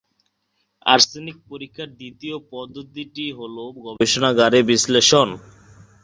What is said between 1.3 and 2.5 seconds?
পরীক্ষার দ্বিতীয়